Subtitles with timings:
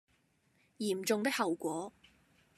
[0.79, 1.93] 嚴重的後果